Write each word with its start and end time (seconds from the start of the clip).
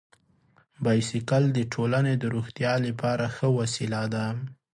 بایسکل 0.83 1.43
د 1.53 1.59
ټولنې 1.73 2.13
د 2.17 2.23
روغتیا 2.35 2.73
لپاره 2.87 3.25
ښه 3.35 3.47
وسیله 3.59 4.01
ده. 4.13 4.25